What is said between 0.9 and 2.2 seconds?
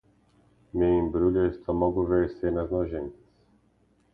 embrulha o estômago